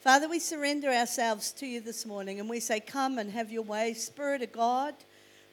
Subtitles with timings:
[0.00, 3.62] Father, we surrender ourselves to you this morning and we say, Come and have your
[3.62, 3.92] way.
[3.92, 4.94] Spirit of God,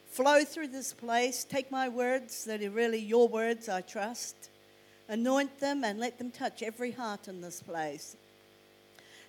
[0.09, 1.43] flow through this place.
[1.43, 4.49] Take my words that are really your words, I trust.
[5.09, 8.15] Anoint them and let them touch every heart in this place.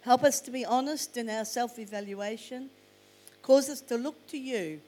[0.03, 2.71] Help us to be honest in our self evaluation.
[3.43, 4.81] Cause us to look to you,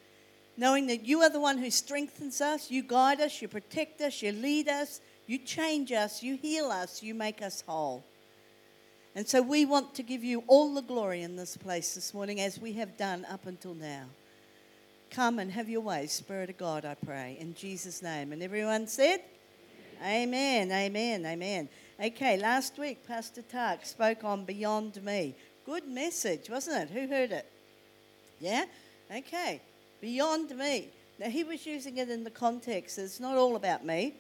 [0.57, 4.23] knowing that you are the one who strengthens us, you guide us, you protect us,
[4.23, 8.05] you lead us, you change us, you heal us, you make us whole.
[9.15, 12.41] And so we want to give you all the glory in this place this morning
[12.41, 14.05] as we have done up until now.
[15.11, 18.33] Come and have your way, Spirit of God, I pray, in Jesus' name.
[18.33, 19.23] And everyone said,
[20.03, 21.69] Amen, amen, amen.
[22.03, 25.35] Okay, last week, Pastor Tark spoke on Beyond Me.
[25.67, 26.91] Good message, wasn't it?
[26.91, 27.51] Who heard it?
[28.39, 28.65] Yeah?
[29.15, 29.61] Okay,
[30.01, 30.89] Beyond Me.
[31.19, 34.15] Now, he was using it in the context that it's not all about me,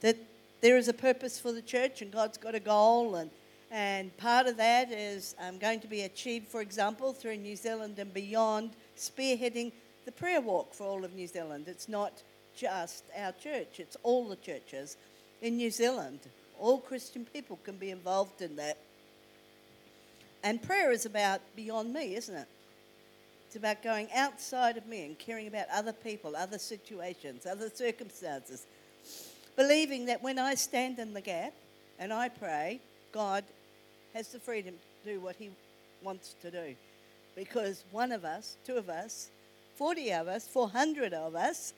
[0.00, 0.16] that
[0.62, 3.30] there is a purpose for the church and God's got a goal, and,
[3.74, 7.98] and part of that is um, going to be achieved, for example, through New Zealand
[7.98, 9.72] and beyond, spearheading
[10.04, 11.64] the prayer walk for all of New Zealand.
[11.66, 12.22] It's not
[12.56, 14.96] just our church, it's all the churches
[15.42, 16.20] in New Zealand.
[16.60, 18.78] All Christian people can be involved in that.
[20.44, 22.46] And prayer is about beyond me, isn't it?
[23.48, 28.66] It's about going outside of me and caring about other people, other situations, other circumstances.
[29.56, 31.54] Believing that when I stand in the gap
[31.98, 33.42] and I pray, God
[34.14, 35.50] has the freedom to do what He
[36.02, 36.74] wants to do.
[37.36, 39.28] Because one of us, two of us,
[39.76, 41.74] 40 of us, 400 of us,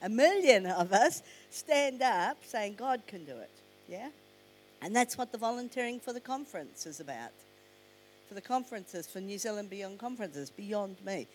[0.00, 3.50] a million of us stand up saying, God can do it.
[3.88, 4.08] Yeah?
[4.80, 7.32] And that's what the volunteering for the conference is about.
[8.28, 11.26] For the conferences, for New Zealand Beyond conferences, Beyond Me.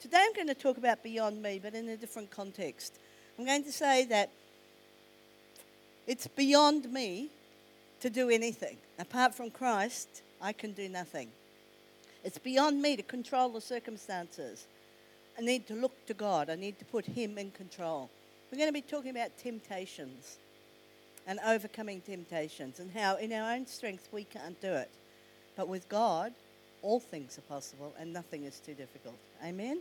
[0.00, 2.98] Today I'm going to talk about Beyond Me, but in a different context.
[3.38, 4.30] I'm going to say that
[6.06, 7.28] it's beyond me
[8.00, 8.76] to do anything.
[9.02, 11.28] Apart from Christ, I can do nothing.
[12.22, 14.68] It's beyond me to control the circumstances.
[15.36, 16.48] I need to look to God.
[16.48, 18.08] I need to put Him in control.
[18.48, 20.36] We're going to be talking about temptations
[21.26, 24.90] and overcoming temptations and how in our own strength we can't do it.
[25.56, 26.32] But with God,
[26.80, 29.16] all things are possible and nothing is too difficult.
[29.44, 29.80] Amen?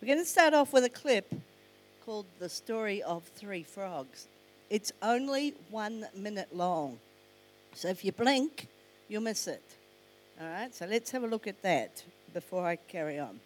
[0.00, 1.30] We're going to start off with a clip
[2.06, 4.28] called The Story of Three Frogs.
[4.70, 7.00] It's only one minute long.
[7.74, 8.66] So if you blink,
[9.08, 9.62] you'll miss it.
[10.40, 13.40] All right, so let's have a look at that before I carry on.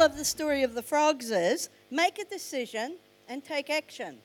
[0.00, 2.96] Of the story of the frogs is make a decision
[3.28, 4.16] and take action.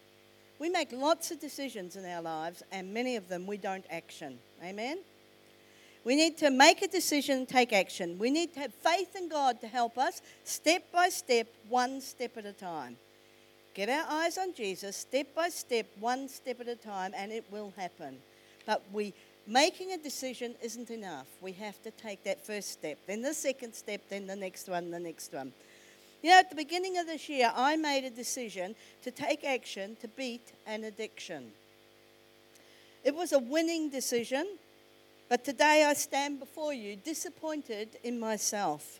[0.58, 4.40] We make lots of decisions in our lives, and many of them we don't action.
[4.64, 5.00] Amen?
[6.06, 8.18] We need to make a decision and take action.
[8.18, 12.38] We need to have faith in God to help us step by step, one step
[12.38, 12.96] at a time.
[13.74, 17.44] Get our eyes on Jesus, step by step, one step at a time, and it
[17.52, 18.18] will happen.
[18.66, 19.14] But we
[19.46, 21.28] making a decision isn't enough.
[21.42, 24.90] We have to take that first step, then the second step, then the next one,
[24.90, 25.52] the next one.
[26.26, 29.96] You know, at the beginning of this year, I made a decision to take action
[30.02, 31.52] to beat an addiction.
[33.04, 34.48] It was a winning decision,
[35.30, 39.00] but today I stand before you disappointed in myself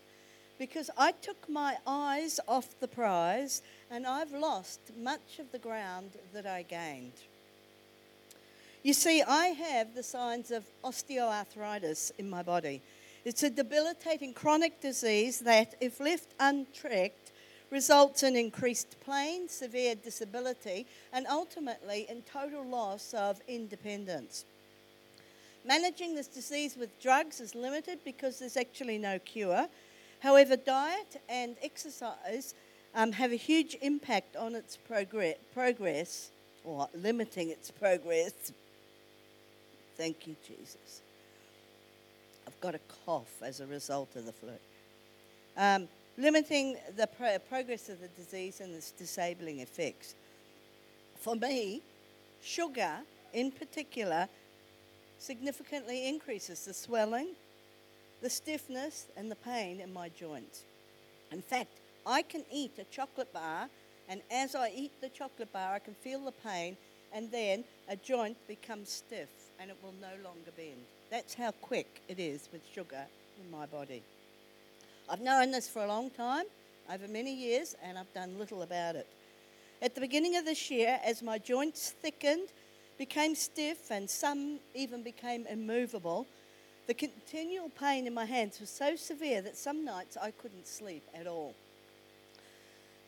[0.60, 6.12] because I took my eyes off the prize and I've lost much of the ground
[6.32, 7.14] that I gained.
[8.84, 12.84] You see, I have the signs of osteoarthritis in my body.
[13.26, 17.32] It's a debilitating chronic disease that, if left unchecked,
[17.72, 24.46] results in increased pain, severe disability, and ultimately in total loss of independence.
[25.66, 29.68] Managing this disease with drugs is limited because there's actually no cure.
[30.20, 32.54] However, diet and exercise
[32.94, 36.30] um, have a huge impact on its progress
[36.64, 38.52] or limiting its progress.
[39.98, 41.02] Thank you, Jesus.
[42.66, 44.50] Got a cough as a result of the flu.
[45.56, 50.16] Um, limiting the pro- progress of the disease and its disabling effects.
[51.20, 51.84] For me,
[52.42, 53.02] sugar
[53.36, 54.28] in particular
[55.20, 57.36] significantly increases the swelling,
[58.24, 60.64] the stiffness, and the pain in my joints.
[61.32, 61.70] In fact,
[62.04, 63.70] I can eat a chocolate bar,
[64.10, 66.78] and as I eat the chocolate bar, I can feel the pain,
[67.14, 70.86] and then a joint becomes stiff and it will no longer bend.
[71.10, 73.06] That's how quick it is with sugar
[73.42, 74.04] in my body.
[75.10, 76.46] I've known this for a long time,
[76.92, 79.08] over many years, and I've done little about it.
[79.82, 82.50] At the beginning of this year, as my joints thickened,
[82.98, 86.26] became stiff, and some even became immovable,
[86.88, 91.04] the continual pain in my hands was so severe that some nights I couldn't sleep
[91.14, 91.56] at all.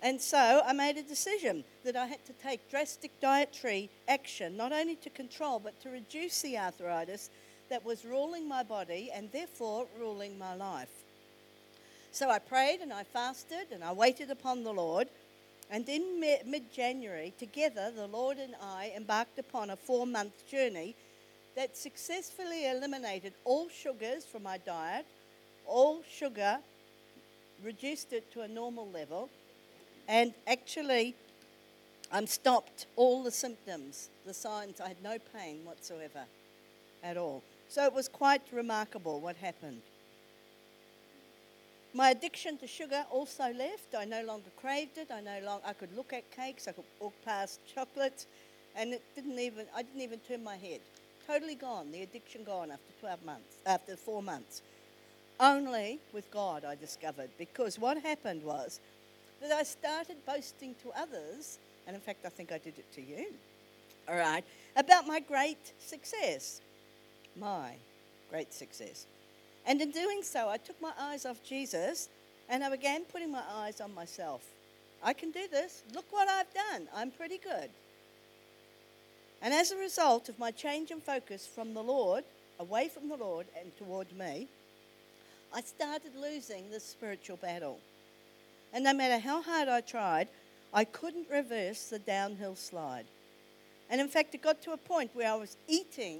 [0.02, 4.72] And so I made a decision that I had to take drastic dietary action, not
[4.72, 7.30] only to control, but to reduce the arthritis
[7.70, 11.04] that was ruling my body and therefore ruling my life.
[12.12, 15.08] So I prayed and I fasted and I waited upon the Lord.
[15.70, 20.96] And in mid January, together, the Lord and I embarked upon a four month journey
[21.56, 25.06] that successfully eliminated all sugars from my diet,
[25.66, 26.60] all sugar,
[27.64, 29.30] reduced it to a normal level,
[30.08, 31.16] and actually,
[32.12, 34.80] I'm stopped all the symptoms, the signs.
[34.80, 36.24] I had no pain whatsoever
[37.04, 37.44] at all.
[37.70, 39.82] So it was quite remarkable what happened.
[41.94, 43.96] My addiction to sugar also left.
[43.98, 45.10] I no longer craved it.
[45.12, 46.68] I no longer I could look at cakes.
[46.68, 48.28] I could walk past chocolates,
[48.76, 50.82] and it didn't even I didn't even turn my head.
[51.26, 51.92] Totally gone.
[51.92, 53.56] The addiction gone after 12 months.
[53.66, 54.62] After four months.
[55.40, 58.80] Only with God I discovered because what happened was
[59.42, 63.02] that I started boasting to others, and in fact, I think I did it to
[63.02, 63.28] you,
[64.08, 64.44] all right,
[64.76, 66.62] about my great success.
[67.36, 67.74] My
[68.30, 69.06] great success.
[69.66, 72.10] And in doing so, I took my eyes off Jesus
[72.50, 74.42] and I began putting my eyes on myself.
[75.04, 75.84] I can do this.
[75.94, 76.88] Look what I've done.
[76.96, 77.70] I'm pretty good.
[79.42, 82.24] And as a result of my change in focus from the Lord,
[82.60, 84.48] away from the Lord and toward me,
[85.54, 87.80] I started losing this spiritual battle.
[88.78, 90.28] And no matter how hard I tried,
[90.72, 93.06] I couldn't reverse the downhill slide.
[93.90, 96.20] And in fact, it got to a point where I was eating,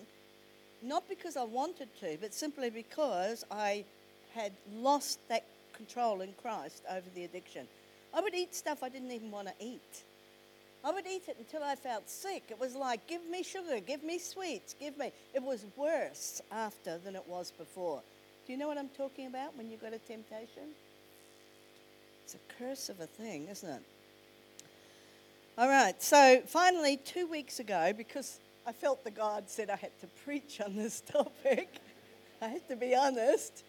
[0.82, 3.86] not because I wanted to, but simply because I
[4.34, 7.68] had lost that control in Christ over the addiction.
[8.12, 10.02] I would eat stuff I didn't even want to eat.
[10.84, 12.46] I would eat it until I felt sick.
[12.50, 15.12] It was like, give me sugar, give me sweets, give me.
[15.36, 18.02] It was worse after than it was before.
[18.48, 20.74] Do you know what I'm talking about when you've got a temptation?
[22.28, 23.82] It's a curse of a thing, isn't it?
[25.58, 29.98] All right, so finally, two weeks ago, because I felt the God said I had
[30.02, 31.70] to preach on this topic,
[32.42, 33.64] I have to be honest.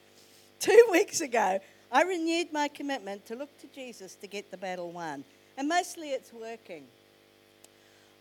[0.58, 1.60] Two weeks ago,
[1.92, 5.22] I renewed my commitment to look to Jesus to get the battle won.
[5.56, 6.82] And mostly it's working.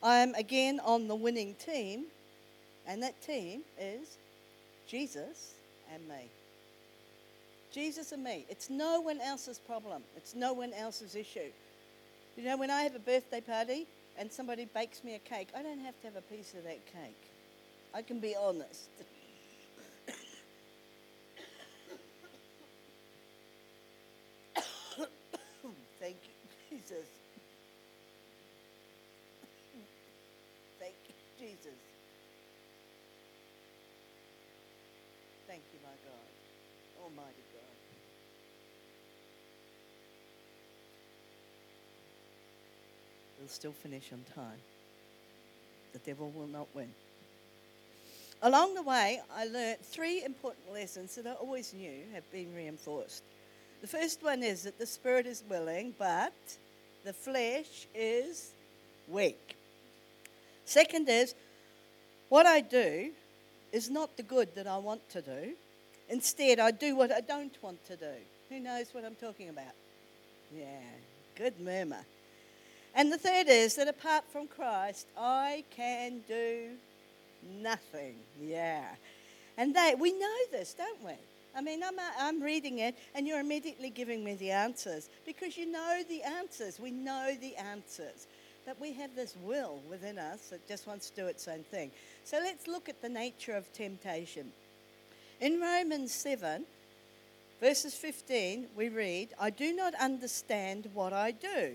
[0.03, 2.03] I'm again on the winning team,
[2.85, 4.19] and that team is
[4.87, 5.55] Jesus
[5.91, 6.29] and me.
[7.77, 8.43] Jesus and me.
[8.49, 10.01] It's no one else's problem.
[10.15, 11.51] It's no one else's issue.
[12.35, 13.85] You know, when I have a birthday party
[14.17, 16.83] and somebody bakes me a cake, I don't have to have a piece of that
[16.87, 17.21] cake.
[17.93, 18.89] I can be honest.
[25.99, 26.33] Thank you,
[26.71, 27.05] Jesus.
[30.79, 31.77] Thank you, Jesus.
[35.47, 36.26] Thank you, my God,
[37.07, 37.61] Almighty God.
[43.39, 44.59] We'll still finish on time.
[45.93, 46.89] The devil will not win.
[48.41, 53.23] Along the way, I learnt three important lessons that I always knew have been reinforced.
[53.79, 56.33] The first one is that the spirit is willing, but
[57.05, 58.51] the flesh is
[59.07, 59.55] weak.
[60.65, 61.35] Second is,
[62.27, 63.11] what I do
[63.71, 65.55] is not the good that I want to do.
[66.09, 68.13] Instead, I do what I don't want to do.
[68.49, 69.73] Who knows what I'm talking about?
[70.55, 70.81] Yeah,
[71.35, 72.05] good murmur.
[72.95, 76.69] And the third is that apart from Christ, I can do
[77.61, 78.15] nothing.
[78.41, 78.85] Yeah.
[79.57, 81.13] And they, we know this, don't we?
[81.55, 85.57] I mean, I'm, uh, I'm reading it, and you're immediately giving me the answers because
[85.57, 86.79] you know the answers.
[86.79, 88.27] We know the answers.
[88.65, 91.89] But we have this will within us that just wants to do its own thing.
[92.25, 94.51] So let's look at the nature of temptation.
[95.39, 96.65] In Romans 7,
[97.61, 101.73] verses 15, we read, I do not understand what I do.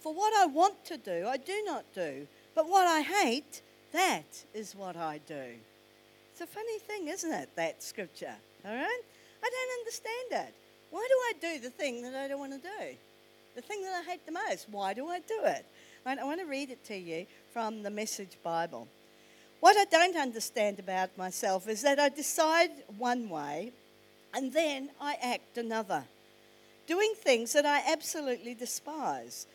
[0.00, 2.26] For what I want to do, I do not do.
[2.54, 3.60] But what I hate,
[3.92, 5.44] that is what I do.
[6.32, 8.34] It's a funny thing, isn't it, that scripture?
[8.64, 9.02] All right?
[9.42, 10.54] I don't understand it.
[10.90, 12.96] Why do I do the thing that I don't want to do?
[13.56, 14.68] The thing that I hate the most.
[14.70, 15.66] Why do I do it?
[16.06, 18.88] I want to read it to you from the Message Bible.
[19.60, 23.72] What I don't understand about myself is that I decide one way
[24.34, 26.04] and then I act another,
[26.86, 29.46] doing things that I absolutely despise.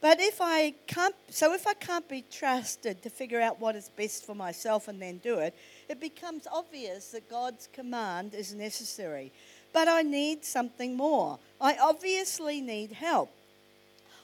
[0.00, 3.88] But if I can't, so if I can't be trusted to figure out what is
[3.96, 5.54] best for myself and then do it,
[5.88, 9.32] it becomes obvious that God's command is necessary.
[9.72, 11.38] But I need something more.
[11.60, 13.30] I obviously need help.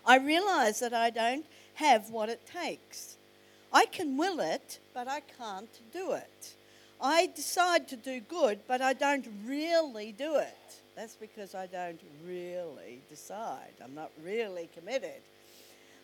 [0.05, 3.12] I realize that I don't have what it takes.
[3.73, 6.55] I can will it, but I can't do it.
[7.01, 10.57] I decide to do good, but I don't really do it.
[10.95, 13.73] That's because I don't really decide.
[13.83, 15.23] I'm not really committed.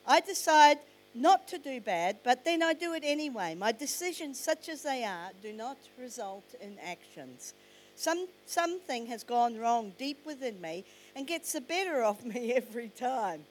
[0.06, 0.78] I decide
[1.14, 3.54] not to do bad, but then I do it anyway.
[3.54, 7.54] My decisions, such as they are, do not result in actions.
[7.96, 10.84] Some, something has gone wrong deep within me
[11.14, 13.44] and gets the better of me every time.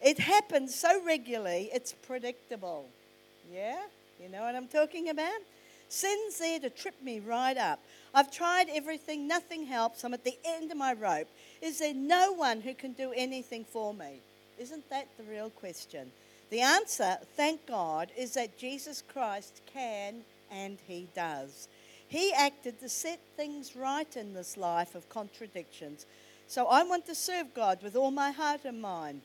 [0.00, 2.88] It happens so regularly, it's predictable.
[3.52, 3.80] Yeah?
[4.22, 5.40] You know what I'm talking about?
[5.88, 7.80] Sin's there to trip me right up.
[8.14, 10.04] I've tried everything, nothing helps.
[10.04, 11.28] I'm at the end of my rope.
[11.62, 14.20] Is there no one who can do anything for me?
[14.58, 16.10] Isn't that the real question?
[16.50, 20.16] The answer, thank God, is that Jesus Christ can
[20.50, 21.68] and he does.
[22.08, 26.06] He acted to set things right in this life of contradictions.
[26.48, 29.20] So I want to serve God with all my heart and mind.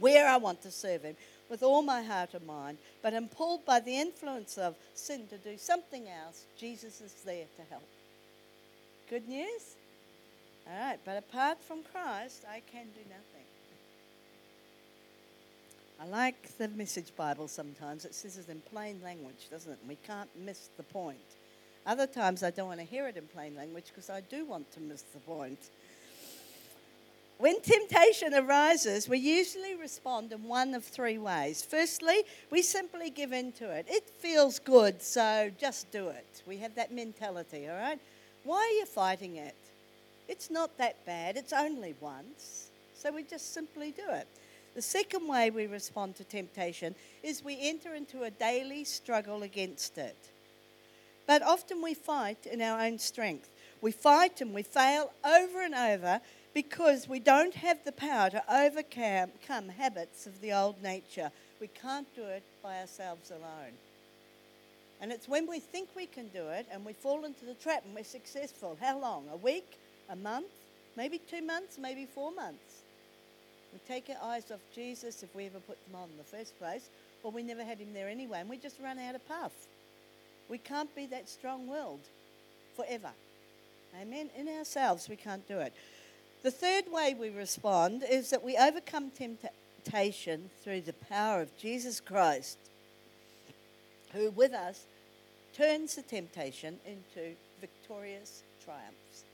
[0.00, 1.16] Where I want to serve him
[1.50, 5.38] with all my heart and mind, but am pulled by the influence of sin to
[5.38, 7.88] do something else, Jesus is there to help.
[9.10, 9.76] Good news?
[10.66, 13.44] All right, but apart from Christ, I can do nothing.
[16.00, 18.04] I like the Message Bible sometimes.
[18.04, 19.78] It says it in plain language, doesn't it?
[19.88, 21.18] We can't miss the point.
[21.86, 24.72] Other times I don't want to hear it in plain language because I do want
[24.72, 25.58] to miss the point.
[27.38, 31.66] When temptation arises, we usually respond in one of three ways.
[31.68, 33.86] Firstly, we simply give in to it.
[33.88, 36.42] It feels good, so just do it.
[36.46, 37.98] We have that mentality, all right?
[38.44, 39.56] Why are you fighting it?
[40.28, 42.68] It's not that bad, it's only once.
[42.96, 44.28] So we just simply do it.
[44.74, 49.98] The second way we respond to temptation is we enter into a daily struggle against
[49.98, 50.16] it.
[51.26, 53.50] But often we fight in our own strength.
[53.80, 56.20] We fight and we fail over and over
[56.54, 61.30] because we don't have the power to overcome habits of the old nature.
[61.60, 63.74] We can't do it by ourselves alone.
[65.00, 67.82] And it's when we think we can do it and we fall into the trap
[67.84, 68.78] and we're successful.
[68.80, 69.24] How long?
[69.32, 69.78] A week?
[70.08, 70.46] A month?
[70.96, 71.76] Maybe two months?
[71.78, 72.82] Maybe four months?
[73.72, 76.56] We take our eyes off Jesus if we ever put them on in the first
[76.58, 76.88] place,
[77.24, 79.52] or we never had him there anyway, and we just run out of puff.
[80.48, 82.06] We can't be that strong willed
[82.76, 83.10] forever.
[84.00, 84.30] Amen.
[84.38, 85.72] In ourselves, we can't do it.
[86.44, 92.00] The third way we respond is that we overcome temptation through the power of Jesus
[92.00, 92.58] Christ,
[94.12, 94.84] who with us
[95.56, 99.24] turns the temptation into victorious triumphs.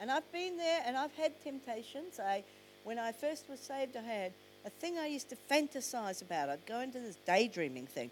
[0.00, 2.18] And I've been there and I've had temptations.
[2.18, 2.42] I,
[2.82, 4.32] when I first was saved, I had
[4.66, 6.48] a thing I used to fantasize about.
[6.48, 8.10] I'd go into this daydreaming thing.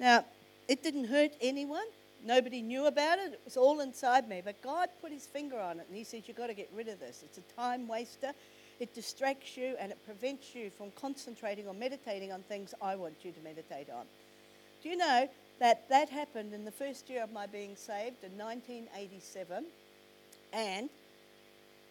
[0.00, 0.24] Now,
[0.66, 1.86] it didn't hurt anyone.
[2.24, 3.32] Nobody knew about it.
[3.32, 4.42] It was all inside me.
[4.44, 6.88] But God put his finger on it and he said, You've got to get rid
[6.88, 7.22] of this.
[7.24, 8.32] It's a time waster.
[8.78, 13.14] It distracts you and it prevents you from concentrating or meditating on things I want
[13.22, 14.04] you to meditate on.
[14.82, 15.28] Do you know
[15.60, 19.64] that that happened in the first year of my being saved in 1987?
[20.52, 20.90] And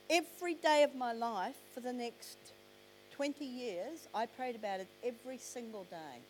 [0.10, 2.38] every day of my life for the next
[3.16, 6.22] 20 years, I prayed about it every single day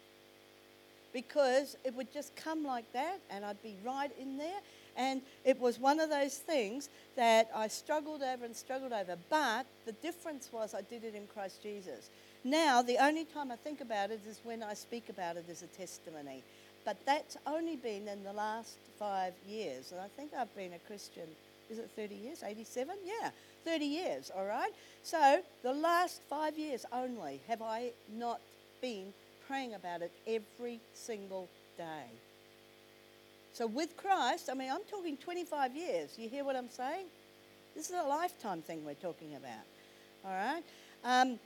[1.16, 4.60] because it would just come like that and I'd be right in there.
[4.98, 9.16] And it was one of those things that I struggled over and struggled over.
[9.30, 12.10] But the difference was I did it in Christ Jesus.
[12.44, 15.64] Now, the only time I think about it is when I speak about it as
[15.64, 16.44] a testimony.
[16.84, 19.94] But that's only been in the last five years.
[19.94, 21.28] And I think I've been a Christian,
[21.70, 22.44] is it 30 years?
[22.44, 22.94] 87?
[23.06, 23.30] Yeah,
[23.64, 24.72] 30 years, all right?
[25.02, 28.42] So the last five years only have I not
[28.82, 29.14] been
[29.48, 31.48] praying about it every single
[31.78, 32.08] day.
[33.54, 36.16] So with Christ, I mean, I'm talking 25 years.
[36.18, 37.06] You hear what I'm saying?
[37.76, 39.66] This is a lifetime thing we're talking about.
[40.26, 40.64] All right?
[41.04, 41.40] Um,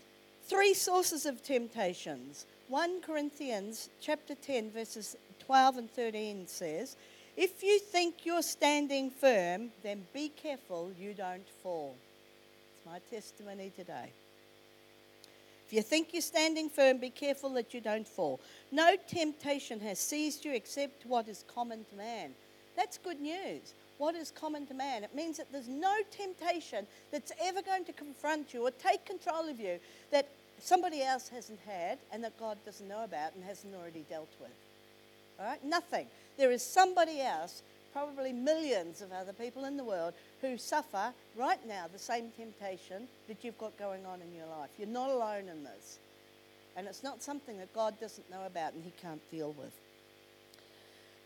[0.47, 2.45] three sources of temptations.
[2.67, 5.15] 1 Corinthians chapter 10, verses
[5.45, 6.95] 12 and 13 says,
[7.35, 11.95] If you think you're standing firm, then be careful you don't fall.
[12.77, 14.11] It's my testimony today.
[15.69, 18.39] If you think you're standing firm, be careful that you don't fall.
[18.71, 22.31] No temptation has seized you except what is common to man.
[22.75, 23.75] That's good news.
[23.99, 25.03] what is common to man.
[25.03, 29.47] It means that there's no temptation that's ever going to confront you or take control
[29.47, 29.77] of you
[30.11, 30.27] that
[30.59, 34.51] somebody else hasn't had and that God doesn't know about and hasn't already dealt with.
[35.39, 35.63] All right?
[35.63, 36.07] Nothing.
[36.37, 37.61] There is somebody else,
[37.99, 43.07] probably millions of other people in the world, who suffer right now the same temptation
[43.27, 44.69] that you've got going on in your life.
[44.77, 45.99] You're not alone in this.
[46.77, 49.73] And it's not something that God doesn't know about and He can't deal with.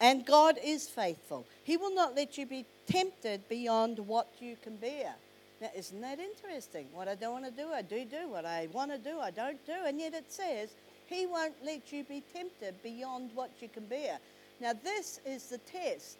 [0.01, 1.45] And God is faithful.
[1.63, 5.13] He will not let you be tempted beyond what you can bear.
[5.61, 6.87] Now, isn't that interesting?
[6.91, 8.27] What I don't want to do, I do do.
[8.29, 9.75] What I want to do, I don't do.
[9.85, 10.69] And yet it says,
[11.05, 14.17] He won't let you be tempted beyond what you can bear.
[14.59, 16.17] Now, this is the test.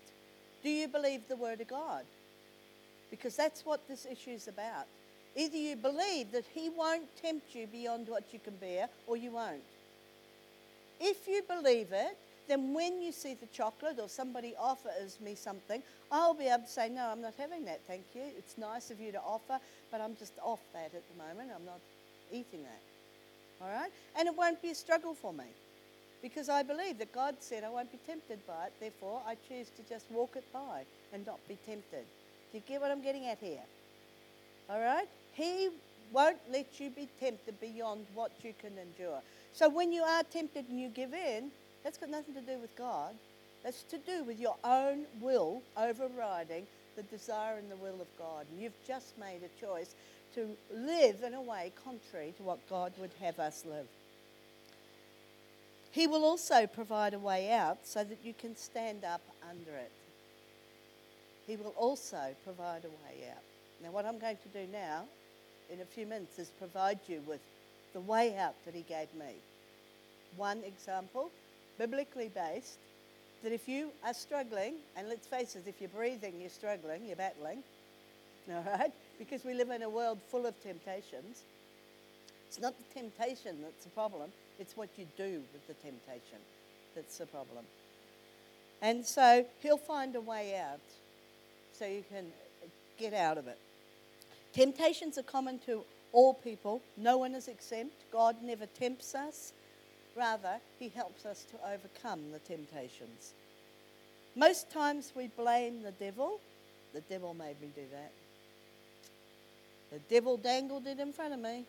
[0.63, 2.03] Do you believe the Word of God?
[3.11, 4.87] Because that's what this issue is about.
[5.35, 9.31] Either you believe that He won't tempt you beyond what you can bear, or you
[9.31, 9.61] won't.
[11.01, 12.17] If you believe it,
[12.47, 16.69] then when you see the chocolate or somebody offers me something, I'll be able to
[16.69, 18.23] say, No, I'm not having that, thank you.
[18.37, 19.59] It's nice of you to offer,
[19.91, 21.51] but I'm just off that at the moment.
[21.55, 21.79] I'm not
[22.31, 22.81] eating that.
[23.61, 23.91] All right?
[24.17, 25.45] And it won't be a struggle for me
[26.23, 28.73] because I believe that God said I won't be tempted by it.
[28.79, 32.05] Therefore, I choose to just walk it by and not be tempted.
[32.51, 33.61] Do you get what I'm getting at here?
[34.69, 35.07] All right?
[35.33, 35.69] He
[36.13, 39.19] won't let you be tempted beyond what you can endure.
[39.51, 41.51] So when you are tempted and you give in,
[41.83, 43.13] that's got nothing to do with God.
[43.63, 46.65] That's to do with your own will overriding
[46.95, 48.45] the desire and the will of God.
[48.51, 49.93] And you've just made a choice
[50.35, 53.87] to live in a way contrary to what God would have us live.
[55.93, 59.91] He will also provide a way out so that you can stand up under it.
[61.45, 63.43] He will also provide a way out.
[63.83, 65.03] Now, what I'm going to do now,
[65.71, 67.41] in a few minutes, is provide you with
[67.93, 69.35] the way out that He gave me.
[70.35, 71.29] One example
[71.77, 72.79] biblically based,
[73.43, 77.15] that if you are struggling, and let's face it, if you're breathing, you're struggling, you're
[77.15, 77.59] battling,
[78.51, 78.91] all right?
[79.19, 81.43] Because we live in a world full of temptations.
[82.47, 86.39] It's not the temptation that's the problem, it's what you do with the temptation
[86.95, 87.65] that's the problem.
[88.81, 90.81] And so he'll find a way out
[91.77, 92.25] so you can
[92.99, 93.57] get out of it.
[94.53, 97.95] Temptations are common to all people, no one is exempt.
[98.11, 99.51] God never tempts us.
[100.15, 103.33] Rather, He helps us to overcome the temptations.
[104.35, 106.39] Most times we blame the devil.
[106.93, 108.11] The devil made me do that.
[109.91, 111.65] The devil dangled it in front of me.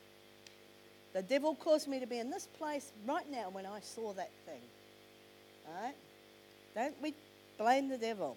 [1.14, 4.30] The devil caused me to be in this place right now when I saw that
[4.44, 4.60] thing.
[5.68, 5.94] All right?
[6.74, 7.14] Don't we
[7.56, 8.36] blame the devil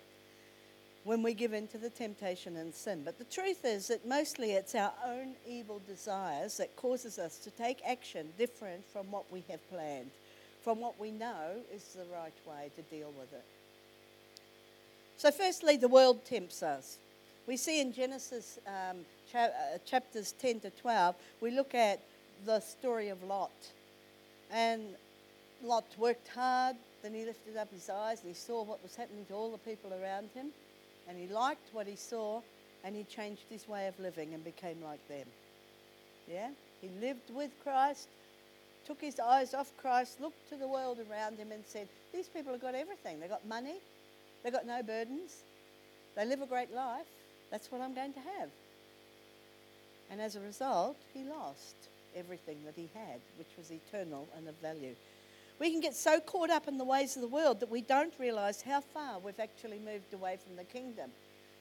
[1.04, 3.02] when we give in to the temptation and sin.
[3.04, 7.50] But the truth is that mostly it's our own evil desires that causes us to
[7.50, 10.12] take action different from what we have planned,
[10.64, 13.46] from what we know is the right way to deal with it.
[15.18, 16.98] So, firstly, the world tempts us.
[17.48, 18.98] We see in Genesis um,
[19.32, 22.02] cha- uh, chapters 10 to 12, we look at
[22.46, 23.52] the story of Lot.
[24.52, 24.84] And
[25.64, 29.26] Lot worked hard, then he lifted up his eyes and he saw what was happening
[29.26, 30.48] to all the people around him
[31.08, 32.42] and he liked what he saw
[32.84, 35.28] and he changed his way of living and became like them.
[36.30, 36.50] Yeah?
[36.82, 38.08] He lived with Christ,
[38.86, 42.52] took his eyes off Christ, looked to the world around him and said, These people
[42.54, 43.20] have got everything.
[43.20, 43.76] They've got money,
[44.44, 45.44] they've got no burdens,
[46.16, 47.06] they live a great life.
[47.52, 48.50] That's what I'm going to have.
[50.12, 51.87] And as a result, he lost
[52.18, 54.96] everything that he had, which was eternal and of value.
[55.60, 58.14] We can get so caught up in the ways of the world that we don't
[58.20, 61.10] realize how far we've actually moved away from the kingdom.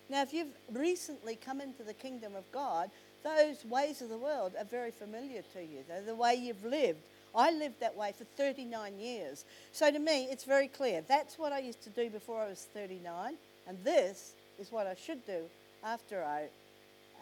[0.08, 2.90] Now, if you've recently come into the kingdom of God,
[3.24, 5.78] those ways of the world are very familiar to you.
[5.88, 7.00] They're the way you've lived.
[7.34, 9.44] I lived that way for 39 years.
[9.72, 11.02] So to me, it's very clear.
[11.06, 13.34] That's what I used to do before I was 39,
[13.66, 15.42] and this is what I should do
[15.84, 16.48] after I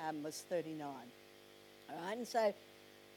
[0.08, 0.86] um, was 39.
[1.90, 2.54] All right, and so,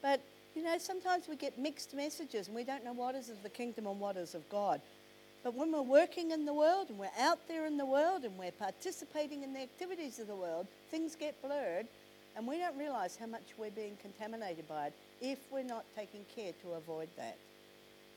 [0.02, 0.22] but
[0.56, 3.50] you know, sometimes we get mixed messages and we don't know what is of the
[3.50, 4.82] kingdom and what is of God.
[5.44, 8.38] But when we're working in the world and we're out there in the world and
[8.38, 11.86] we're participating in the activities of the world, things get blurred
[12.36, 16.26] and we don't realize how much we're being contaminated by it if we're not taking
[16.36, 17.38] care to avoid that.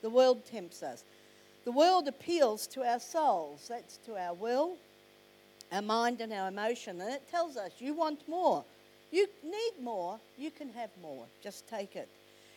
[0.02, 1.04] The world tempts us.
[1.64, 4.76] The world appeals to our souls, that's to our will,
[5.70, 8.64] our mind, and our emotion, and it tells us you want more.
[9.10, 11.26] You need more, you can have more.
[11.42, 12.08] Just take it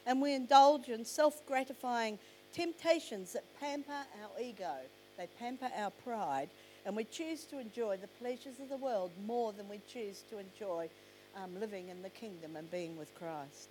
[0.05, 2.19] and we indulge in self gratifying
[2.53, 4.75] temptations that pamper our ego,
[5.17, 6.49] they pamper our pride,
[6.85, 10.37] and we choose to enjoy the pleasures of the world more than we choose to
[10.37, 10.89] enjoy
[11.35, 13.69] um, living in the kingdom and being with Christ.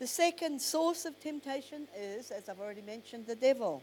[0.00, 3.82] The second source of temptation is, as I've already mentioned, the devil.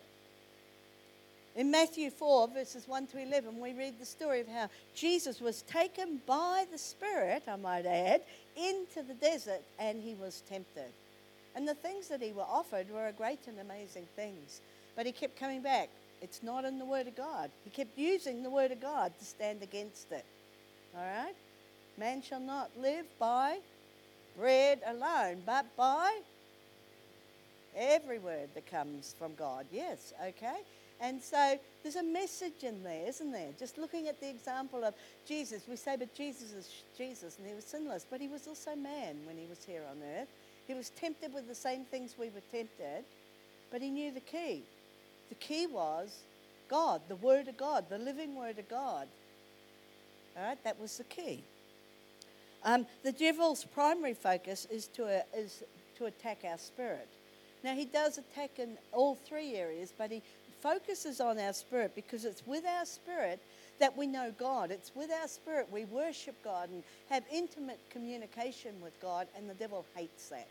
[1.56, 5.62] In Matthew 4, verses 1 to 11, we read the story of how Jesus was
[5.62, 8.22] taken by the Spirit, I might add,
[8.58, 10.92] into the desert and he was tempted.
[11.56, 14.60] And the things that he were offered were great and amazing things.
[14.98, 15.88] But he kept coming back.
[16.22, 17.50] It's not in the Word of God.
[17.64, 20.26] He kept using the Word of God to stand against it.
[20.98, 21.36] All right?
[21.98, 23.60] Man shall not live by
[24.38, 26.20] bread alone, but by
[27.76, 29.66] every word that comes from God.
[29.72, 30.60] Yes, okay?
[31.02, 33.50] And so there's a message in there, isn't there?
[33.60, 34.94] Just looking at the example of
[35.28, 38.76] Jesus, we say, but Jesus is Jesus and he was sinless, but he was also
[38.76, 40.30] man when he was here on earth.
[40.68, 43.04] He was tempted with the same things we were tempted,
[43.72, 44.64] but he knew the key.
[45.30, 46.20] The key was
[46.70, 49.08] God, the Word of God, the living Word of God.
[50.38, 51.44] All right, that was the key.
[52.64, 55.64] Um, the devil's primary focus is to, uh, is
[55.98, 57.08] to attack our spirit.
[57.66, 60.22] Now, he does attack in all three areas, but he
[60.62, 63.40] focuses on our spirit because it's with our spirit
[63.80, 64.70] that we know God.
[64.70, 69.56] It's with our spirit we worship God and have intimate communication with God, and the
[69.56, 70.48] devil hates that.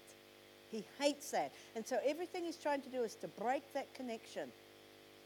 [0.73, 1.53] He hates that.
[1.77, 4.49] And so everything he's trying to do is to break that connection,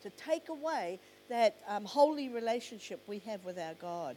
[0.03, 4.15] to take away that um, holy relationship we have with our God.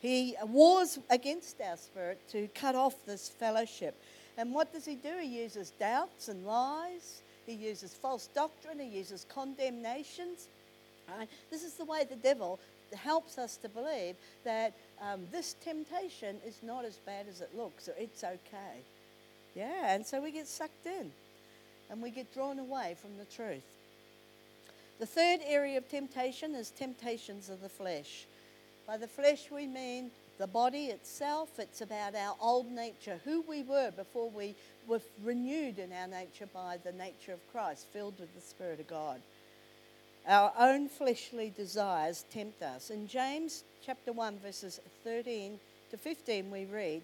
[0.00, 3.94] He wars against our spirit to cut off this fellowship.
[4.38, 5.18] And what does he do?
[5.20, 7.22] He uses doubts and lies.
[7.44, 8.78] He uses false doctrine.
[8.78, 10.48] He uses condemnations.
[11.08, 11.28] Right?
[11.50, 12.58] This is the way the devil
[12.96, 14.72] helps us to believe that
[15.02, 18.80] um, this temptation is not as bad as it looks, or it's okay.
[19.54, 21.10] Yeah, and so we get sucked in
[21.90, 23.62] and we get drawn away from the truth.
[24.98, 28.26] The third area of temptation is temptations of the flesh.
[28.86, 31.58] By the flesh, we mean the body itself.
[31.58, 34.54] It's about our old nature, who we were before we
[34.86, 38.88] were renewed in our nature by the nature of Christ, filled with the Spirit of
[38.88, 39.20] God.
[40.26, 42.90] Our own fleshly desires tempt us.
[42.90, 45.58] In James chapter 1, verses 13
[45.90, 47.02] to 15, we read,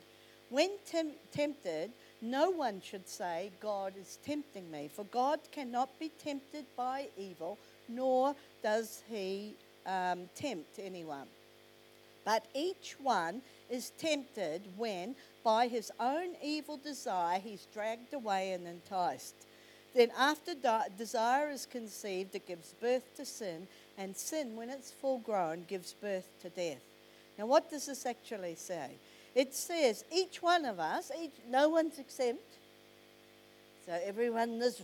[0.51, 6.11] When tem- tempted, no one should say, God is tempting me, for God cannot be
[6.23, 9.55] tempted by evil, nor does he
[9.87, 11.27] um, tempt anyone.
[12.25, 18.67] But each one is tempted when, by his own evil desire, he's dragged away and
[18.67, 19.35] enticed.
[19.95, 20.55] Then, after
[20.99, 25.93] desire is conceived, it gives birth to sin, and sin, when it's full grown, gives
[25.93, 26.83] birth to death.
[27.39, 28.91] Now, what does this actually say?
[29.35, 32.43] It says each one of us, each, no one's exempt.
[33.87, 34.83] So, everyone in this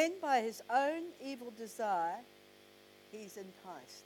[0.00, 2.16] when by his own evil desire
[3.12, 4.04] he's enticed.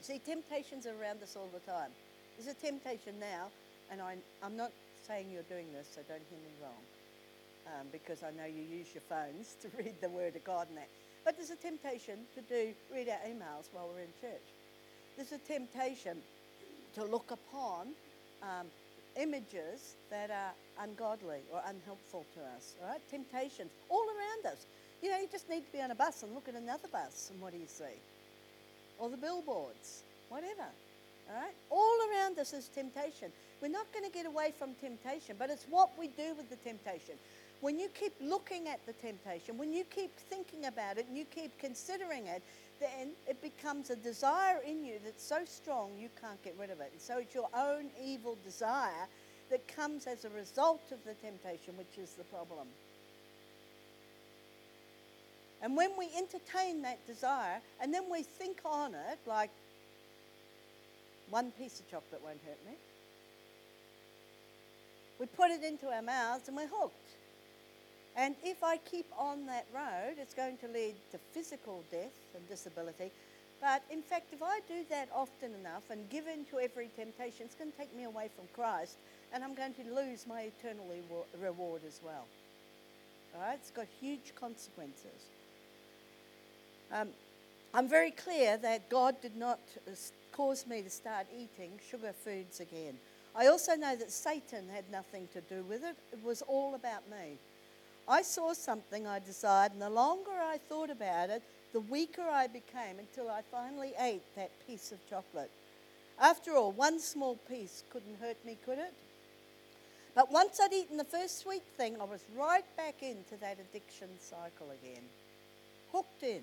[0.00, 1.90] See, temptations are around us all the time.
[2.36, 3.48] There's a temptation now,
[3.90, 4.70] and I, am not
[5.04, 6.82] saying you're doing this, so don't hear me wrong,
[7.66, 10.78] um, because I know you use your phones to read the Word of God and
[10.78, 10.88] that.
[11.24, 14.46] But there's a temptation to do read our emails while we're in church.
[15.16, 16.18] There's a temptation
[16.94, 17.88] to look upon
[18.42, 18.66] um,
[19.16, 20.52] images that are
[20.84, 23.00] ungodly or unhelpful to us, all right?
[23.10, 24.66] Temptations all around us.
[25.02, 27.30] You know, you just need to be on a bus and look at another bus,
[27.32, 27.96] and what do you see?
[28.98, 30.68] Or the billboards, whatever,
[31.28, 31.54] all right?
[31.70, 33.32] All around us is temptation.
[33.60, 36.56] We're not going to get away from temptation, but it's what we do with the
[36.56, 37.14] temptation.
[37.60, 41.24] When you keep looking at the temptation, when you keep thinking about it and you
[41.24, 42.42] keep considering it,
[42.82, 46.80] then it becomes a desire in you that's so strong you can't get rid of
[46.80, 46.90] it.
[46.92, 49.06] And so it's your own evil desire
[49.50, 52.66] that comes as a result of the temptation, which is the problem.
[55.62, 59.50] And when we entertain that desire and then we think on it, like
[61.30, 62.76] one piece of chocolate won't hurt me,
[65.20, 66.96] we put it into our mouths and we're hooked.
[68.16, 72.46] And if I keep on that road, it's going to lead to physical death and
[72.48, 73.10] disability.
[73.60, 77.46] But in fact, if I do that often enough and give in to every temptation,
[77.46, 78.96] it's going to take me away from Christ
[79.32, 80.84] and I'm going to lose my eternal
[81.40, 82.26] reward as well.
[83.34, 83.54] All right?
[83.54, 85.30] It's got huge consequences.
[86.92, 87.08] Um,
[87.72, 89.60] I'm very clear that God did not
[90.32, 92.98] cause me to start eating sugar foods again.
[93.34, 97.08] I also know that Satan had nothing to do with it, it was all about
[97.10, 97.38] me.
[98.08, 102.46] I saw something I desired, and the longer I thought about it, the weaker I
[102.46, 105.50] became until I finally ate that piece of chocolate.
[106.20, 108.92] After all, one small piece couldn't hurt me, could it?
[110.14, 114.08] But once I'd eaten the first sweet thing, I was right back into that addiction
[114.20, 115.02] cycle again.
[115.92, 116.42] Hooked in.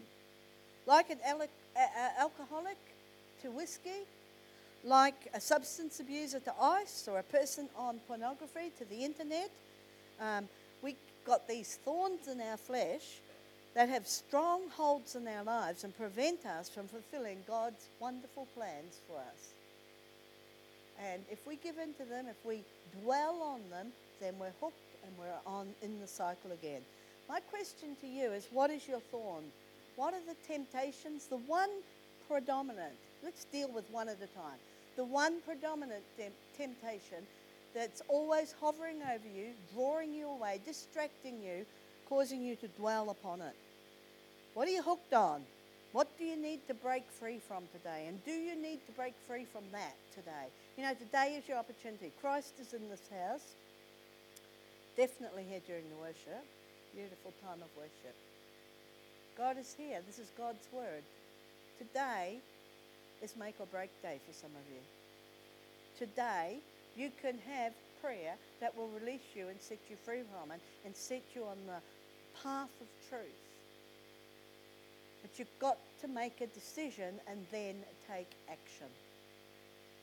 [0.88, 1.20] Like an
[2.18, 2.78] alcoholic
[3.44, 4.08] to whiskey,
[4.84, 9.52] like a substance abuser to ice or a person on pornography to the internet.
[10.20, 10.50] Um,
[10.82, 13.20] we got these thorns in our flesh
[13.76, 19.18] that have strongholds in our lives and prevent us from fulfilling God's wonderful plans for
[19.18, 19.54] us.
[21.02, 22.64] And if we give in to them, if we
[23.02, 23.88] dwell on them,
[24.20, 26.82] then we're hooked and we're on in the cycle again.
[27.30, 29.44] My question to you is what is your thorn?
[29.96, 31.28] What are the temptations?
[31.28, 31.70] The one
[32.30, 34.60] predominant, let's deal with one at a time.
[34.96, 36.04] The one predominant
[36.58, 37.26] temptation
[37.74, 41.66] that's always hovering over you, drawing you away, distracting you,
[42.08, 43.56] causing you to dwell upon it.
[44.54, 45.42] What are you hooked on?
[45.92, 48.06] What do you need to break free from today?
[48.08, 50.50] And do you need to break free from that today?
[50.78, 52.12] You know, today is your opportunity.
[52.22, 53.56] Christ is in this house.
[54.96, 56.46] Definitely here during the worship.
[56.94, 58.16] Beautiful time of worship.
[59.38, 60.00] God is here.
[60.06, 61.02] This is God's word.
[61.80, 62.38] Today
[63.24, 64.82] is make or break day for some of you.
[65.98, 66.58] Today,
[67.00, 67.72] you can have
[68.04, 71.58] prayer that will release you and set you free from it and set you on
[71.66, 71.80] the
[72.44, 73.44] path of truth.
[75.22, 77.76] But you've got to make a decision and then
[78.08, 78.88] take action.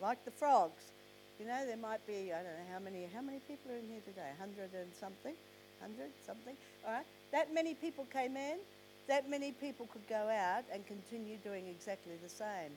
[0.00, 0.92] Like the frogs.
[1.38, 3.88] You know, there might be, I don't know how many, how many people are in
[3.88, 4.32] here today?
[4.38, 5.34] 100 and something?
[5.80, 6.56] 100 something?
[6.86, 7.04] All right.
[7.32, 8.56] That many people came in,
[9.06, 12.72] that many people could go out and continue doing exactly the same.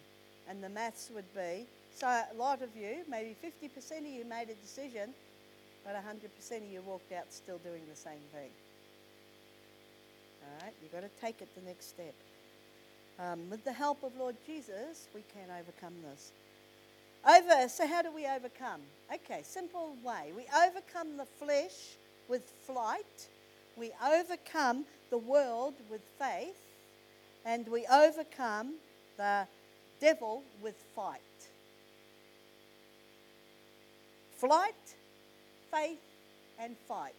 [0.49, 1.67] And the maths would be,
[1.99, 5.09] so a lot of you, maybe 50% of you made a decision,
[5.83, 8.49] but 100% of you walked out still doing the same thing.
[10.41, 12.13] All right, you've got to take it the next step.
[13.19, 16.31] Um, with the help of Lord Jesus, we can overcome this.
[17.27, 18.79] Over, so how do we overcome?
[19.13, 20.31] Okay, simple way.
[20.33, 21.97] We overcome the flesh
[22.29, 23.27] with flight,
[23.75, 26.61] we overcome the world with faith,
[27.45, 28.75] and we overcome
[29.17, 29.47] the
[29.99, 31.19] devil with fight.
[34.39, 34.95] Flight,
[35.69, 35.99] faith,
[36.57, 37.13] and fight.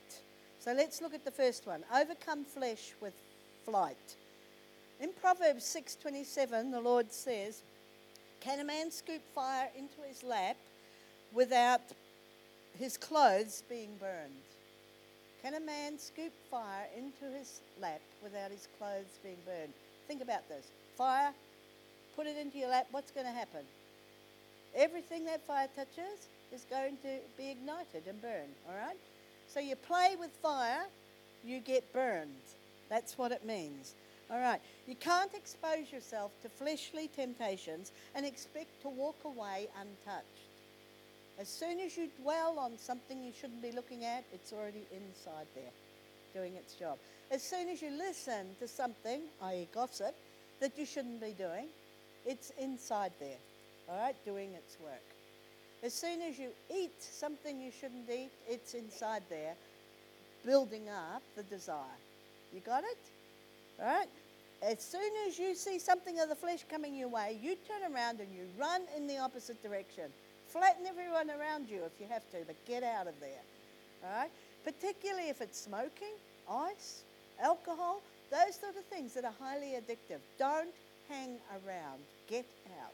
[0.58, 1.84] So let's look at the first one.
[1.94, 3.12] Overcome flesh with
[3.66, 4.16] flight.
[5.00, 7.60] In Proverbs 6:27, the Lord says,
[8.40, 10.56] "Can a man scoop fire into his lap
[11.30, 11.82] without
[12.78, 14.42] his clothes being burned?"
[15.42, 19.74] Can a man scoop fire into his lap without his clothes being burned?
[20.06, 20.64] Think about this.
[20.96, 21.34] Fire,
[22.16, 23.66] put it into your lap, what's going to happen?
[24.74, 28.96] Everything that fire touches is going to be ignited and burn, all right?
[29.48, 30.84] So you play with fire,
[31.44, 32.30] you get burned.
[32.88, 33.94] That's what it means.
[34.30, 34.60] All right.
[34.86, 40.26] You can't expose yourself to fleshly temptations and expect to walk away untouched.
[41.38, 45.46] As soon as you dwell on something you shouldn't be looking at, it's already inside
[45.54, 45.72] there
[46.34, 46.98] doing its job.
[47.30, 50.14] As soon as you listen to something, i.e., gossip,
[50.60, 51.66] that you shouldn't be doing,
[52.26, 53.38] it's inside there,
[53.88, 55.02] all right, doing its work.
[55.82, 59.54] As soon as you eat something you shouldn't eat, it's inside there,
[60.44, 61.98] building up the desire.
[62.52, 62.98] You got it?
[63.80, 64.08] All right?
[64.62, 68.20] As soon as you see something of the flesh coming your way, you turn around
[68.20, 70.04] and you run in the opposite direction.
[70.48, 73.42] Flatten everyone around you if you have to, but get out of there.
[74.04, 74.30] All right?
[74.64, 76.12] Particularly if it's smoking,
[76.50, 77.04] ice,
[77.42, 80.18] alcohol, those sort of things that are highly addictive.
[80.38, 80.74] Don't
[81.08, 82.00] hang around.
[82.28, 82.44] Get
[82.82, 82.92] out.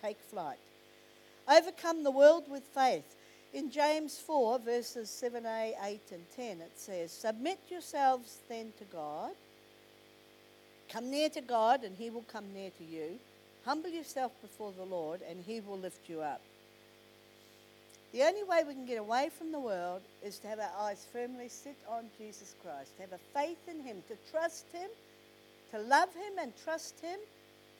[0.00, 0.58] Take flight.
[1.50, 3.16] Overcome the world with faith.
[3.52, 9.32] In James 4, verses 7a, 8, and 10, it says, Submit yourselves then to God.
[10.88, 13.18] Come near to God, and he will come near to you.
[13.64, 16.40] Humble yourself before the Lord, and he will lift you up.
[18.12, 21.06] The only way we can get away from the world is to have our eyes
[21.12, 24.90] firmly set on Jesus Christ, to have a faith in Him, to trust Him,
[25.70, 27.18] to love Him and trust Him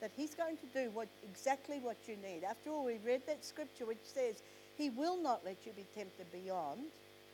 [0.01, 2.43] that He's going to do what, exactly what you need.
[2.43, 4.41] After all, we read that scripture which says
[4.77, 6.79] He will not let you be tempted beyond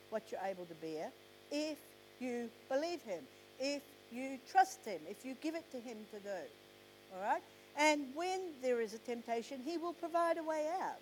[0.10, 1.10] what you're able to bear
[1.52, 1.78] if
[2.20, 3.24] you believe Him,
[3.60, 7.16] if you trust Him, if you give it to Him to do.
[7.16, 7.42] All right?
[7.78, 10.98] And when there is a temptation, He will provide a way out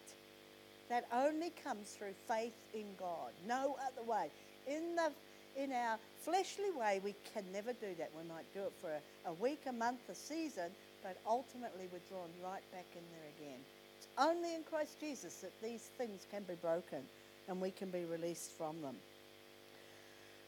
[0.89, 3.31] that only comes through faith in God.
[3.47, 4.29] No other way.
[4.67, 5.11] In the
[5.57, 8.11] in our fleshly way, we can never do that.
[8.17, 10.69] We might do it for a, a week, a month, a season,
[11.05, 13.59] but ultimately we're drawn right back in there again.
[13.99, 17.03] It's only in Christ Jesus that these things can be broken
[17.47, 18.95] and we can be released from them.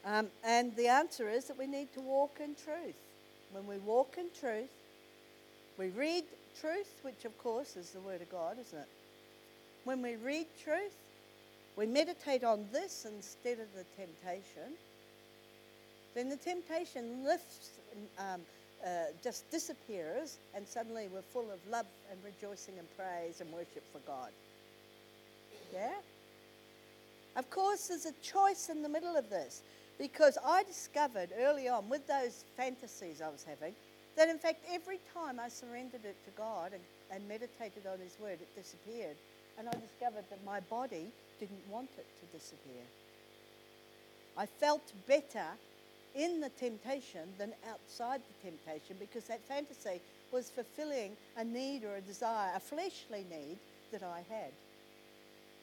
[0.04, 2.96] Um, and the answer is that we need to walk in truth.
[3.52, 4.72] When we walk in truth,
[5.78, 6.24] we read
[6.60, 8.90] truth, which of course is the Word of God, isn't it?
[9.88, 10.98] when we read truth,
[11.78, 14.74] we meditate on this instead of the temptation,
[16.14, 17.70] then the temptation lifts,
[18.20, 18.42] um,
[18.86, 18.90] uh,
[19.24, 24.00] just disappears, and suddenly we're full of love and rejoicing and praise and worship for
[24.08, 24.30] God.
[25.74, 25.94] Yeah?
[27.36, 29.62] Of course, there's a choice in the middle of this
[30.00, 33.74] because I discovered early on with those fantasies I was having
[34.18, 38.18] that, in fact, every time I surrendered it to God and, and meditated on His
[38.20, 39.16] Word, it disappeared.
[39.60, 41.06] And I discovered that my body
[41.40, 42.82] didn't want it to disappear.
[44.36, 45.46] I felt better
[46.16, 51.96] in the temptation than outside the temptation because that fantasy was fulfilling a need or
[51.96, 53.58] a desire, a fleshly need
[53.92, 54.52] that I had.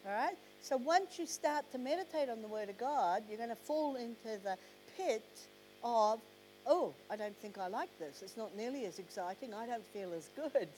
[0.07, 0.37] All right?
[0.63, 3.97] So once you start to meditate on the Word of God, you're going to fall
[3.97, 4.57] into the
[4.97, 5.25] pit
[5.83, 6.21] of,
[6.67, 8.23] oh, I don't think I like this.
[8.23, 9.53] It's not nearly as exciting.
[9.55, 10.69] I don't feel as good.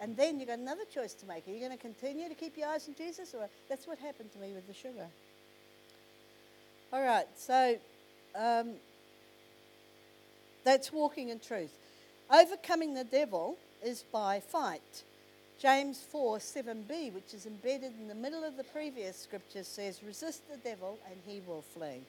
[0.00, 1.46] And then you've got another choice to make.
[1.48, 3.34] Are you going to continue to keep your eyes on Jesus?
[3.34, 5.06] Or that's what happened to me with the sugar.
[6.90, 7.76] All right, so
[8.34, 8.72] um,
[10.64, 11.72] that's walking in truth.
[12.32, 15.02] Overcoming the devil is by fight.
[15.60, 20.42] James 4 7b, which is embedded in the middle of the previous scripture, says, Resist
[20.50, 22.00] the devil and he will flee.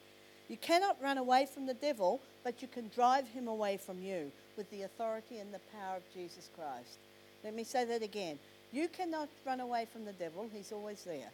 [0.47, 4.31] You cannot run away from the devil, but you can drive him away from you
[4.55, 6.99] with the authority and the power of Jesus Christ.
[7.43, 8.39] Let me say that again.
[8.71, 11.31] You cannot run away from the devil, he's always there.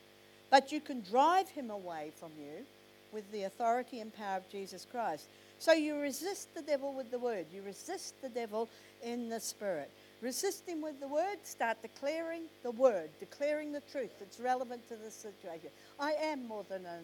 [0.49, 2.65] But you can drive him away from you
[3.13, 5.27] with the authority and power of Jesus Christ.
[5.59, 7.45] So you resist the devil with the word.
[7.53, 8.67] You resist the devil
[9.03, 9.89] in the spirit.
[10.21, 11.37] Resist him with the word.
[11.43, 15.69] Start declaring the word, declaring the truth that's relevant to the situation.
[15.99, 17.03] I am more than an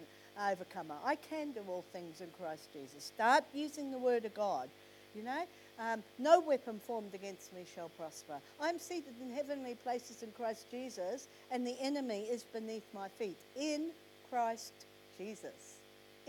[0.52, 0.96] overcomer.
[1.06, 3.04] I can do all things in Christ Jesus.
[3.04, 4.70] Start using the word of God.
[5.16, 5.44] You know,
[5.80, 8.36] um, no weapon formed against me shall prosper.
[8.62, 13.38] I'm seated in heavenly places in Christ Jesus, and the enemy is beneath my feet.
[13.60, 13.90] In
[14.30, 14.74] Christ
[15.18, 15.81] Jesus.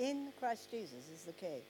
[0.03, 1.63] In Christ Jesus is the key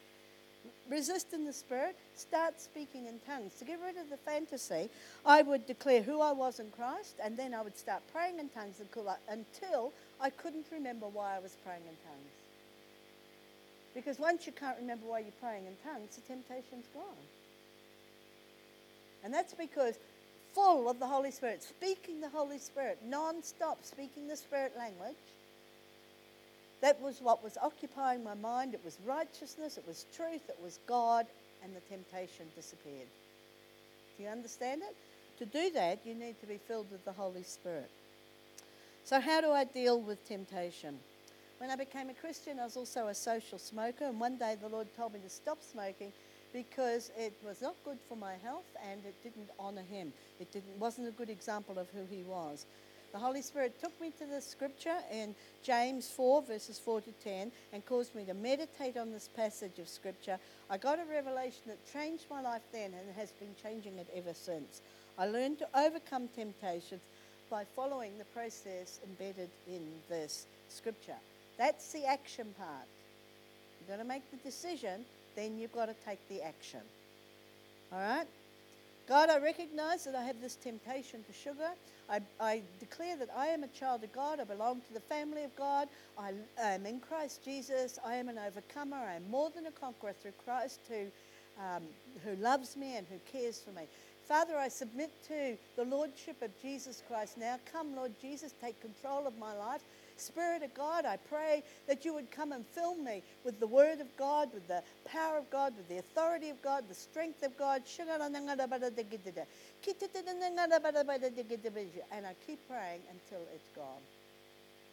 [0.89, 3.55] resist in the spirit, start speaking in tongues.
[3.59, 4.89] To get rid of the fantasy,
[5.25, 8.49] I would declare who I was in Christ, and then I would start praying in
[8.51, 8.81] tongues
[9.29, 12.33] until I couldn't remember why I was praying in tongues.
[13.95, 17.27] Because once you can't remember why you're praying in tongues, the temptation's gone.
[19.25, 19.97] And that's because
[20.55, 25.17] full of the Holy Spirit, speaking the Holy Spirit, non stop speaking the Spirit language
[26.83, 28.75] that was what was occupying my mind.
[28.75, 31.27] It was righteousness, it was truth, it was God,
[31.63, 33.09] and the temptation disappeared.
[34.17, 34.95] Do you understand it?
[35.39, 37.91] To do that, you need to be filled with the Holy Spirit.
[39.05, 40.99] So, how do I deal with temptation?
[41.59, 44.69] When I became a Christian, I was also a social smoker, and one day the
[44.69, 46.13] Lord told me to stop smoking
[46.53, 50.13] because it was not good for my health and it didn't honor Him.
[50.41, 52.67] It didn't, wasn't a good example of who He was.
[53.13, 57.53] The Holy Spirit took me to the scripture in James 4, verses 4 to 10,
[57.75, 60.39] and caused me to meditate on this passage of scripture.
[60.71, 64.33] I got a revelation that changed my life then and has been changing it ever
[64.33, 64.81] since.
[65.19, 67.03] I learned to overcome temptations
[67.51, 71.19] by following the process embedded in this scripture.
[71.59, 72.89] That's the action part.
[73.79, 75.05] You've got to make the decision,
[75.37, 76.81] then you've got to take the action.
[77.93, 78.27] All right?
[79.13, 81.69] God, I recognize that I have this temptation to sugar.
[82.09, 84.41] I, I, declare that I am a child of God.
[84.41, 85.89] I belong to the family of God.
[86.19, 87.99] I am in Christ Jesus.
[88.07, 88.97] I am an overcomer.
[88.97, 91.09] I am more than a conqueror through Christ who,
[91.63, 91.83] um,
[92.25, 93.83] who loves me and who cares for me.
[94.27, 97.59] Father, I submit to the Lordship of Jesus Christ now.
[97.71, 99.83] Come, Lord Jesus, take control of my life.
[100.17, 104.01] Spirit of God, I pray that you would come and fill me with the Word
[104.01, 107.57] of God, with the power of God, with the authority of God, the strength of
[107.59, 107.83] God.
[107.99, 108.37] And
[112.27, 114.03] I keep praying until it's gone.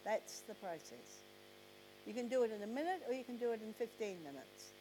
[0.06, 1.24] That's the process.
[2.08, 4.72] You can do it in a minute or you can do it in 15 minutes.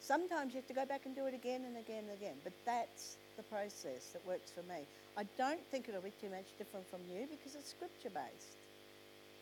[0.00, 2.52] Sometimes you have to go back and do it again and again and again, but
[2.64, 4.86] that's the process that works for me.
[5.16, 8.56] I don't think it'll be too much different from you because it's scripture based.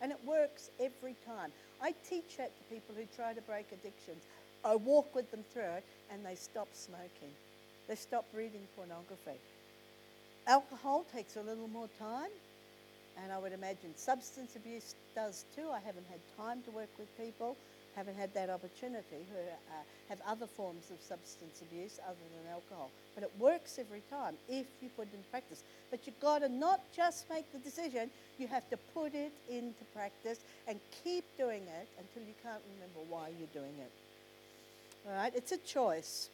[0.03, 1.51] And it works every time.
[1.83, 4.23] I teach that to people who try to break addictions.
[4.65, 7.33] I walk with them through it and they stop smoking.
[7.89, 9.39] They stop reading pornography.
[10.47, 12.31] Alcohol takes a little more time,
[13.23, 15.68] and I would imagine substance abuse does too.
[15.73, 17.57] I haven't had time to work with people
[17.97, 19.74] haven't had that opportunity who uh,
[20.09, 22.90] have other forms of substance abuse other than alcohol.
[23.14, 25.62] But it works every time if you put it into practice.
[25.90, 29.84] But you've got to not just make the decision, you have to put it into
[29.94, 30.38] practice
[30.68, 33.90] and keep doing it until you can't remember why you're doing it.
[35.09, 36.28] All right, it's a choice.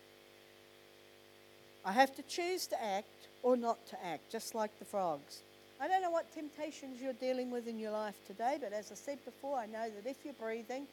[1.85, 5.43] I have to choose to act or not to act, just like the frogs.
[5.81, 8.95] I don't know what temptations you're dealing with in your life today, but as I
[8.95, 10.87] said before, I know that if you're breathing,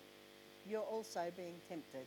[0.70, 2.05] you're also being tempted.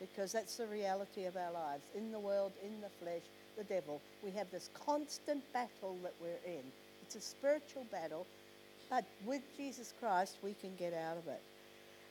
[0.00, 1.84] Because that's the reality of our lives.
[1.94, 3.22] In the world, in the flesh,
[3.56, 6.62] the devil, we have this constant battle that we're in.
[7.02, 8.26] It's a spiritual battle.
[8.90, 11.40] But with Jesus Christ, we can get out of it.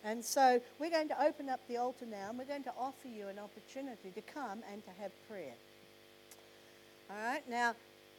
[0.04, 3.08] And so we're going to open up the altar now and we're going to offer
[3.08, 5.54] you an opportunity to come and to have prayer.
[7.10, 7.74] All right, now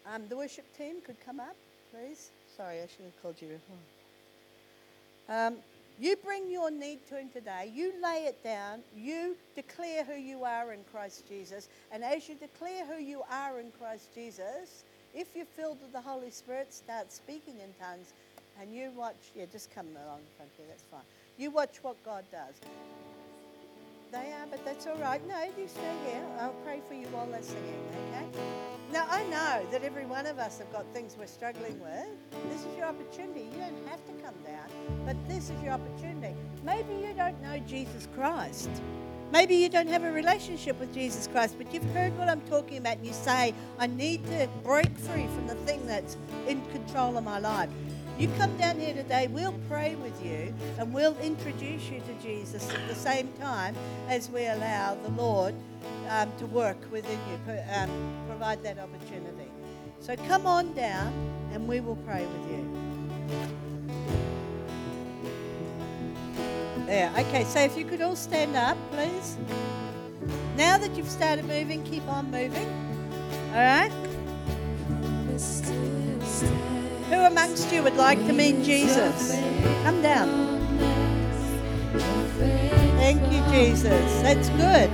[0.07, 1.57] um, the worship team could come up,
[1.93, 2.31] please.
[2.57, 3.61] Sorry, I should have called you.
[5.29, 5.57] Um,
[6.01, 7.71] you bring your need to Him today.
[7.73, 8.81] You lay it down.
[8.97, 11.69] You declare who you are in Christ Jesus.
[11.93, 14.85] And as you declare who you are in Christ Jesus,
[15.15, 18.13] if you're filled with the Holy Spirit, start speaking in tongues.
[18.61, 21.01] And you watch, yeah, just come along front here, that's fine.
[21.39, 22.55] You watch what God does.
[24.15, 25.21] They are, but that's all right.
[25.27, 26.23] No, you stay here.
[26.39, 28.25] I'll pray for you while they're singing, okay?
[28.93, 32.07] Now, I know that every one of us have got things we're struggling with.
[32.49, 33.49] This is your opportunity.
[33.53, 34.69] You don't have to come down,
[35.05, 36.33] but this is your opportunity.
[36.63, 38.71] Maybe you don't know Jesus Christ.
[39.33, 42.79] Maybe you don't have a relationship with Jesus Christ, but you've heard what I'm talking
[42.79, 47.17] about and you say, I need to break free from the thing that's in control
[47.17, 47.69] of my life.
[48.17, 52.73] You come down here today, we'll pray with you and we'll introduce you to Jesus
[52.73, 53.75] at the same time
[54.09, 55.53] as we allow the Lord
[56.09, 57.91] um, to work within you, um,
[58.29, 59.51] provide that opportunity.
[59.99, 61.13] So come on down
[61.53, 62.71] and we will pray with you.
[66.87, 69.37] There, okay, so if you could all stand up, please.
[70.57, 72.69] Now that you've started moving, keep on moving.
[73.51, 74.04] All right?
[77.15, 79.31] Who amongst you would like to meet Jesus?
[79.85, 80.27] Come down.
[82.99, 84.21] Thank you, Jesus.
[84.21, 84.91] That's good.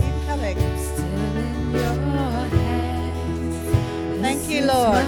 [0.00, 0.56] Keep coming.
[4.20, 5.06] Thank you, Lord.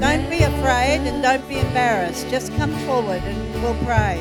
[0.00, 2.28] Don't be afraid and don't be embarrassed.
[2.30, 4.20] Just come forward and we'll pray.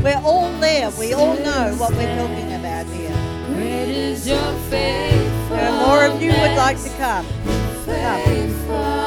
[0.00, 0.90] We're all there.
[0.92, 3.10] We all know what we're talking about here.
[3.48, 5.31] Great is your faithfulness.
[5.62, 7.26] Are more of you would like to come.
[7.86, 9.01] Come.